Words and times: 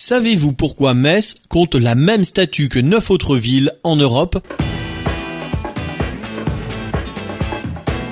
Savez-vous 0.00 0.52
pourquoi 0.52 0.94
Metz 0.94 1.34
compte 1.48 1.74
la 1.74 1.96
même 1.96 2.24
statue 2.24 2.68
que 2.68 2.78
neuf 2.78 3.10
autres 3.10 3.36
villes 3.36 3.72
en 3.82 3.96
Europe? 3.96 4.38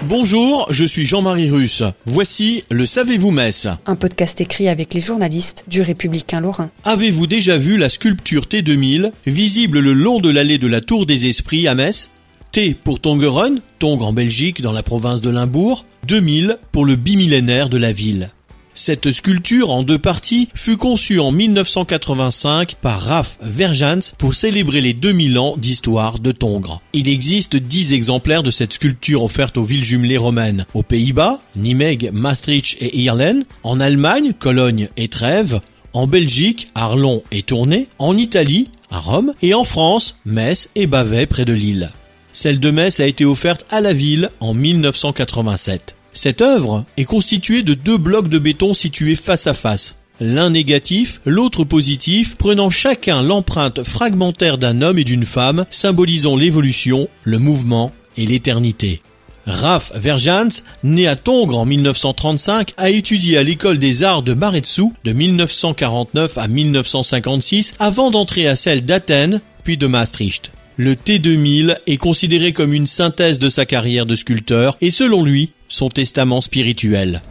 Bonjour, 0.09 0.67
je 0.71 0.85
suis 0.85 1.07
Jean-Marie 1.07 1.49
Russe. 1.49 1.85
Voici 2.05 2.65
le 2.73 2.87
Savez-vous 2.87 3.31
Metz 3.31 3.69
Un 3.87 3.95
podcast 3.95 4.41
écrit 4.41 4.67
avec 4.67 4.95
les 4.95 5.01
journalistes 5.01 5.65
du 5.69 5.81
Républicain 5.81 6.41
Lorrain. 6.41 6.71
Avez-vous 6.83 7.29
déjà 7.29 7.57
vu 7.57 7.77
la 7.77 7.89
sculpture 7.89 8.47
T2000 8.47 9.13
visible 9.25 9.79
le 9.79 9.93
long 9.93 10.19
de 10.19 10.29
l'allée 10.29 10.59
de 10.59 10.67
la 10.67 10.81
Tour 10.81 11.07
des 11.07 11.29
Esprits 11.29 11.69
à 11.69 11.77
Metz? 11.77 12.11
T 12.51 12.75
pour 12.75 12.99
Tongeren, 12.99 13.61
Tongres 13.79 14.09
en 14.09 14.13
Belgique 14.13 14.61
dans 14.61 14.73
la 14.73 14.83
province 14.83 15.21
de 15.21 15.31
Limbourg, 15.31 15.85
2000 16.09 16.59
pour 16.73 16.85
le 16.85 16.97
bimillénaire 16.97 17.69
de 17.69 17.79
la 17.79 17.93
ville. 17.93 18.31
Cette 18.79 19.11
sculpture 19.11 19.71
en 19.71 19.83
deux 19.83 19.99
parties 19.99 20.51
fut 20.55 20.77
conçue 20.77 21.19
en 21.19 21.33
1985 21.33 22.75
par 22.75 23.01
Raph 23.01 23.39
Verjans 23.41 24.13
pour 24.19 24.35
célébrer 24.35 24.83
les 24.83 24.93
2000 24.93 25.39
ans 25.39 25.55
d'histoire 25.57 26.19
de 26.19 26.31
Tongres. 26.31 26.83
Il 26.93 27.09
existe 27.09 27.57
10 27.57 27.95
exemplaires 27.95 28.43
de 28.43 28.51
cette 28.51 28.75
sculpture 28.75 29.23
offerte 29.23 29.57
aux 29.57 29.65
villes 29.65 29.83
jumelées 29.83 30.19
romaines. 30.19 30.67
Aux 30.75 30.83
Pays-Bas, 30.83 31.41
Nimègue, 31.57 32.11
Maastricht 32.13 32.77
et 32.83 32.99
Irlen, 32.99 33.47
en 33.63 33.81
Allemagne, 33.81 34.35
Cologne 34.39 34.91
et 34.99 35.09
Trèves, 35.09 35.63
en 35.95 36.07
Belgique, 36.07 36.69
Arlon 36.75 37.23
et 37.33 37.43
Tournai, 37.43 37.89
en 37.99 38.15
Italie, 38.15 38.67
à 38.91 38.99
Rome, 38.99 39.33
et 39.41 39.55
en 39.55 39.65
France, 39.65 40.21
Metz 40.27 40.69
et 40.75 40.87
Bavay 40.87 41.25
près 41.25 41.47
de 41.47 41.55
Lille. 41.55 41.93
Celle 42.35 42.61
de 42.61 42.71
Metz 42.71 43.01
a 43.01 43.07
été 43.07 43.25
offerte 43.25 43.65
à 43.71 43.81
la 43.81 43.95
ville 43.95 44.29
en 44.41 44.53
1987. 44.53 45.96
Cette 46.17 46.41
œuvre 46.41 46.87
est 46.97 47.05
constituée 47.05 47.63
de 47.63 47.75
deux 47.75 47.99
blocs 47.99 48.29
de 48.29 48.39
béton 48.39 48.73
situés 48.73 49.17
face 49.17 49.47
à 49.47 49.53
face. 49.53 50.01
L'un 50.19 50.49
négatif, 50.49 51.21
l'autre 51.27 51.63
positif, 51.65 52.37
prenant 52.37 52.71
chacun 52.71 53.21
l'empreinte 53.21 53.85
fragmentaire 53.85 54.57
d'un 54.57 54.81
homme 54.81 54.99
et 54.99 55.05
d'une 55.05 55.27
femme, 55.27 55.67
symbolisant 55.71 56.35
l'évolution, 56.35 57.11
le 57.25 57.39
mouvement 57.39 57.93
et 58.17 58.25
l'éternité. 58.25 59.03
Raph 59.45 59.93
Verjans, 59.95 60.63
né 60.85 61.07
à 61.07 61.17
Tongres 61.17 61.59
en 61.59 61.67
1935, 61.67 62.73
a 62.79 62.89
étudié 62.89 63.37
à 63.37 63.43
l'école 63.43 63.79
des 63.79 64.03
arts 64.03 64.23
de 64.23 64.33
Baretsou 64.33 64.95
de 65.05 65.13
1949 65.13 66.39
à 66.39 66.49
1956 66.49 67.75
avant 67.79 68.11
d'entrer 68.11 68.47
à 68.47 68.57
celle 68.57 68.87
d'Athènes 68.87 69.43
puis 69.65 69.77
de 69.77 69.87
Maastricht. 69.87 70.51
Le 70.79 70.95
T2000 70.95 71.75
est 71.87 71.97
considéré 71.97 72.53
comme 72.53 72.75
une 72.75 72.87
synthèse 72.87 73.39
de 73.39 73.49
sa 73.49 73.65
carrière 73.65 74.05
de 74.05 74.15
sculpteur 74.15 74.77
et 74.83 74.91
selon 74.91 75.25
lui, 75.25 75.53
son 75.69 75.89
testament 75.89 76.43
spirituel. 76.43 77.23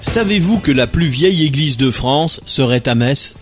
Savez-vous 0.00 0.60
que 0.60 0.72
la 0.72 0.86
plus 0.86 1.08
vieille 1.08 1.44
église 1.44 1.76
de 1.76 1.90
France 1.90 2.40
serait 2.46 2.88
à 2.88 2.94
Metz? 2.94 3.34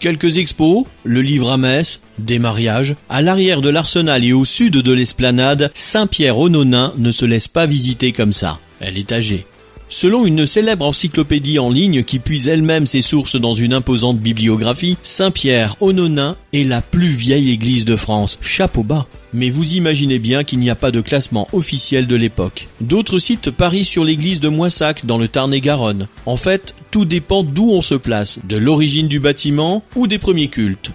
Quelques 0.00 0.38
expos, 0.38 0.86
le 1.04 1.22
livre 1.22 1.52
à 1.52 1.56
Metz, 1.56 2.00
des 2.18 2.40
mariages. 2.40 2.96
À 3.08 3.22
l'arrière 3.22 3.60
de 3.60 3.68
l'arsenal 3.68 4.24
et 4.24 4.32
au 4.32 4.44
sud 4.44 4.72
de 4.72 4.92
l'esplanade, 4.92 5.70
Saint-Pierre 5.72 6.38
au 6.38 6.48
Nonain 6.48 6.92
ne 6.98 7.12
se 7.12 7.24
laisse 7.24 7.46
pas 7.46 7.66
visiter 7.66 8.10
comme 8.10 8.32
ça. 8.32 8.58
Elle 8.80 8.98
est 8.98 9.12
âgée. 9.12 9.46
Selon 9.92 10.24
une 10.24 10.46
célèbre 10.46 10.86
encyclopédie 10.86 11.58
en 11.58 11.68
ligne 11.68 12.02
qui 12.02 12.18
puise 12.18 12.48
elle-même 12.48 12.86
ses 12.86 13.02
sources 13.02 13.36
dans 13.36 13.52
une 13.52 13.74
imposante 13.74 14.18
bibliographie, 14.18 14.96
Saint-Pierre 15.02 15.76
au 15.80 15.92
Nonain 15.92 16.36
est 16.54 16.64
la 16.64 16.80
plus 16.80 17.08
vieille 17.08 17.50
église 17.50 17.84
de 17.84 17.94
France. 17.96 18.38
Chapeau 18.40 18.84
bas. 18.84 19.06
Mais 19.34 19.50
vous 19.50 19.74
imaginez 19.74 20.18
bien 20.18 20.44
qu'il 20.44 20.60
n'y 20.60 20.70
a 20.70 20.76
pas 20.76 20.92
de 20.92 21.02
classement 21.02 21.46
officiel 21.52 22.06
de 22.06 22.16
l'époque. 22.16 22.68
D'autres 22.80 23.18
sites 23.18 23.50
parient 23.50 23.84
sur 23.84 24.02
l'église 24.02 24.40
de 24.40 24.48
Moissac 24.48 25.04
dans 25.04 25.18
le 25.18 25.28
Tarn-et-Garonne. 25.28 26.08
En 26.24 26.38
fait, 26.38 26.74
tout 26.90 27.04
dépend 27.04 27.42
d'où 27.42 27.70
on 27.70 27.82
se 27.82 27.94
place, 27.94 28.38
de 28.48 28.56
l'origine 28.56 29.08
du 29.08 29.20
bâtiment 29.20 29.84
ou 29.94 30.06
des 30.06 30.18
premiers 30.18 30.48
cultes. 30.48 30.90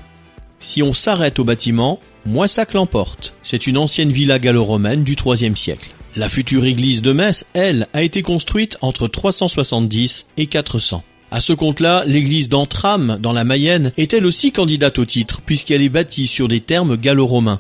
Si 0.57 0.81
on 0.81 0.95
s'arrête 0.95 1.37
au 1.37 1.43
bâtiment, 1.43 1.99
Moissac 2.25 2.73
l'emporte. 2.73 3.35
C'est 3.43 3.67
une 3.67 3.77
ancienne 3.77 4.11
villa 4.11 4.39
gallo-romaine 4.39 5.03
du 5.03 5.15
IIIe 5.23 5.55
siècle. 5.55 5.91
La 6.17 6.29
future 6.29 6.65
église 6.65 7.03
de 7.03 7.11
Metz, 7.11 7.45
elle, 7.53 7.85
a 7.93 8.01
été 8.01 8.23
construite 8.23 8.79
entre 8.81 9.07
370 9.07 10.25
et 10.37 10.47
400. 10.47 11.03
À 11.29 11.41
ce 11.41 11.53
compte-là, 11.53 12.05
l'église 12.07 12.49
d'Antram, 12.49 13.19
dans 13.21 13.33
la 13.33 13.43
Mayenne, 13.43 13.91
est 13.97 14.15
elle 14.15 14.25
aussi 14.25 14.51
candidate 14.51 14.97
au 14.97 15.05
titre, 15.05 15.41
puisqu'elle 15.45 15.83
est 15.83 15.89
bâtie 15.89 16.25
sur 16.25 16.47
des 16.47 16.59
termes 16.59 16.97
gallo-romains. 16.97 17.59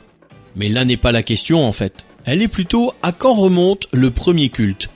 Mais 0.55 0.69
là 0.69 0.85
n'est 0.85 0.97
pas 0.97 1.11
la 1.11 1.21
question 1.21 1.63
en 1.63 1.71
fait. 1.71 2.07
Elle 2.25 2.41
est 2.41 2.47
plutôt 2.47 2.93
à 3.03 3.11
quand 3.11 3.35
remonte 3.35 3.89
le 3.93 4.09
premier 4.09 4.49
culte. 4.49 4.89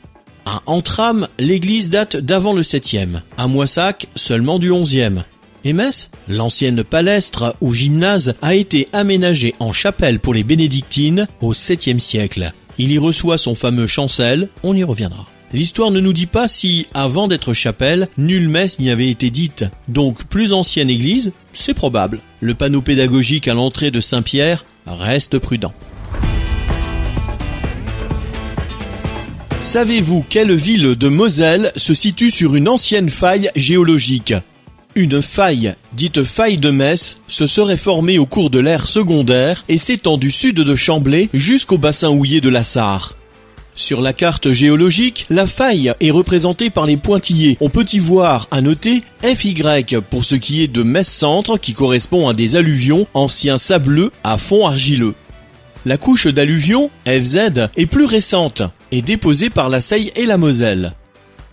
À 0.47 0.63
Antram, 0.65 1.27
l'église 1.37 1.91
date 1.91 2.17
d'avant 2.17 2.53
le 2.53 2.63
7e, 2.63 3.21
à 3.37 3.47
Moissac 3.47 4.07
seulement 4.15 4.57
du 4.57 4.71
11e. 4.71 5.21
Et 5.65 5.73
Metz 5.73 6.09
L'ancienne 6.27 6.83
palestre 6.83 7.55
ou 7.61 7.75
gymnase 7.75 8.33
a 8.41 8.55
été 8.55 8.87
aménagée 8.91 9.53
en 9.59 9.71
chapelle 9.71 10.19
pour 10.19 10.33
les 10.33 10.43
bénédictines 10.43 11.27
au 11.41 11.53
7e 11.53 11.99
siècle. 11.99 12.53
Il 12.77 12.91
y 12.91 12.97
reçoit 12.97 13.37
son 13.37 13.55
fameux 13.55 13.87
chancel, 13.87 14.49
on 14.63 14.75
y 14.75 14.83
reviendra. 14.83 15.27
L'histoire 15.53 15.91
ne 15.91 15.99
nous 15.99 16.13
dit 16.13 16.27
pas 16.27 16.47
si, 16.47 16.87
avant 16.93 17.27
d'être 17.27 17.53
chapelle, 17.53 18.07
nulle 18.17 18.47
messe 18.47 18.79
n'y 18.79 18.89
avait 18.89 19.09
été 19.09 19.29
dite. 19.29 19.65
Donc, 19.89 20.23
plus 20.23 20.53
ancienne 20.53 20.89
église, 20.89 21.33
c'est 21.51 21.73
probable. 21.73 22.19
Le 22.39 22.53
panneau 22.53 22.81
pédagogique 22.81 23.49
à 23.49 23.53
l'entrée 23.53 23.91
de 23.91 23.99
Saint-Pierre 23.99 24.65
reste 24.85 25.39
prudent. 25.39 25.73
Savez-vous 29.59 30.25
quelle 30.27 30.55
ville 30.55 30.95
de 30.95 31.07
Moselle 31.07 31.71
se 31.75 31.93
situe 31.93 32.31
sur 32.31 32.55
une 32.55 32.67
ancienne 32.67 33.09
faille 33.09 33.51
géologique? 33.55 34.33
Une 34.95 35.21
faille, 35.21 35.73
dite 35.93 36.23
faille 36.23 36.57
de 36.57 36.69
Metz, 36.69 37.21
se 37.27 37.45
serait 37.47 37.77
formée 37.77 38.19
au 38.19 38.25
cours 38.25 38.49
de 38.49 38.59
l'ère 38.59 38.87
secondaire 38.87 39.63
et 39.69 39.77
s'étend 39.77 40.17
du 40.17 40.31
sud 40.31 40.55
de 40.55 40.75
Chamblay 40.75 41.29
jusqu'au 41.33 41.77
bassin 41.77 42.09
houillé 42.09 42.41
de 42.41 42.49
la 42.49 42.63
Sarre. 42.63 43.15
Sur 43.73 44.01
la 44.01 44.13
carte 44.13 44.51
géologique, 44.51 45.25
la 45.29 45.47
faille 45.47 45.93
est 45.99 46.11
représentée 46.11 46.69
par 46.69 46.85
les 46.85 46.97
pointillés. 46.97 47.57
On 47.61 47.69
peut 47.69 47.85
y 47.91 47.99
voir 47.99 48.47
à 48.51 48.61
noter 48.61 49.01
FY 49.23 49.55
pour 50.09 50.25
ce 50.25 50.35
qui 50.35 50.61
est 50.61 50.67
de 50.67 50.83
Metz-Centre 50.83 51.57
qui 51.57 51.73
correspond 51.73 52.27
à 52.27 52.33
des 52.33 52.55
alluvions 52.57 53.07
anciens 53.13 53.57
sableux 53.57 54.11
à 54.23 54.37
fond 54.37 54.67
argileux. 54.67 55.15
La 55.85 55.97
couche 55.97 56.27
d'alluvions, 56.27 56.91
FZ, 57.07 57.69
est 57.75 57.85
plus 57.87 58.05
récente 58.05 58.61
et 58.91 59.01
déposée 59.01 59.49
par 59.49 59.69
la 59.69 59.81
Seille 59.81 60.11
et 60.15 60.25
la 60.25 60.37
Moselle. 60.37 60.93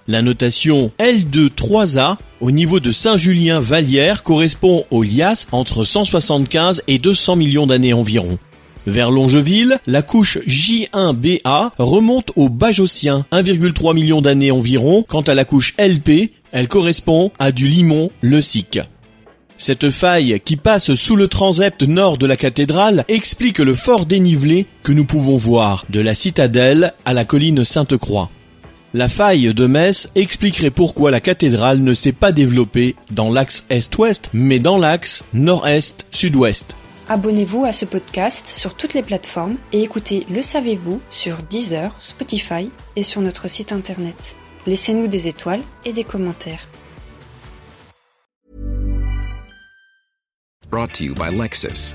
La 0.06 0.20
notation 0.22 0.90
L2-3A 0.98 2.16
au 2.40 2.50
niveau 2.50 2.80
de 2.80 2.92
Saint-Julien-Vallière 2.92 4.22
correspond 4.22 4.84
au 4.90 5.02
Lias 5.02 5.46
entre 5.52 5.84
175 5.84 6.82
et 6.86 6.98
200 6.98 7.36
millions 7.36 7.66
d'années 7.66 7.92
environ. 7.92 8.38
Vers 8.86 9.10
Longeville, 9.10 9.78
la 9.86 10.02
couche 10.02 10.38
J1BA 10.46 11.70
remonte 11.78 12.30
au 12.36 12.48
Bajocien, 12.48 13.26
1,3 13.32 13.94
million 13.94 14.22
d'années 14.22 14.50
environ. 14.50 15.04
Quant 15.06 15.20
à 15.22 15.34
la 15.34 15.44
couche 15.44 15.74
LP, 15.78 16.32
elle 16.52 16.68
correspond 16.68 17.30
à 17.38 17.52
du 17.52 17.68
limon, 17.68 18.10
le 18.22 18.40
SIC. 18.40 18.80
Cette 19.58 19.90
faille 19.90 20.40
qui 20.44 20.56
passe 20.56 20.94
sous 20.94 21.16
le 21.16 21.28
transept 21.28 21.82
nord 21.82 22.16
de 22.16 22.26
la 22.26 22.36
cathédrale 22.36 23.04
explique 23.08 23.58
le 23.58 23.74
fort 23.74 24.06
dénivelé 24.06 24.66
que 24.84 24.92
nous 24.92 25.04
pouvons 25.04 25.36
voir 25.36 25.84
de 25.90 26.00
la 26.00 26.14
citadelle 26.14 26.92
à 27.04 27.12
la 27.12 27.24
colline 27.24 27.64
Sainte-Croix. 27.64 28.30
La 28.94 29.10
faille 29.10 29.52
de 29.52 29.66
Metz 29.66 30.08
expliquerait 30.14 30.70
pourquoi 30.70 31.10
la 31.10 31.20
cathédrale 31.20 31.80
ne 31.80 31.92
s'est 31.92 32.12
pas 32.12 32.32
développée 32.32 32.96
dans 33.10 33.30
l'axe 33.30 33.66
est-ouest, 33.68 34.30
mais 34.32 34.58
dans 34.58 34.78
l'axe 34.78 35.24
nord-est-sud-ouest. 35.34 36.74
Abonnez-vous 37.06 37.66
à 37.66 37.72
ce 37.72 37.84
podcast 37.84 38.48
sur 38.48 38.74
toutes 38.74 38.94
les 38.94 39.02
plateformes 39.02 39.56
et 39.74 39.82
écoutez 39.82 40.24
Le 40.30 40.40
Savez-vous 40.40 41.02
sur 41.10 41.36
Deezer, 41.50 41.94
Spotify 41.98 42.70
et 42.96 43.02
sur 43.02 43.20
notre 43.20 43.46
site 43.48 43.72
internet. 43.72 44.36
Laissez-nous 44.66 45.06
des 45.06 45.28
étoiles 45.28 45.62
et 45.84 45.92
des 45.92 46.04
commentaires. 46.04 46.66
Brought 50.70 50.92
to 50.94 51.04
you 51.04 51.14
by 51.14 51.30
Lexus. 51.30 51.94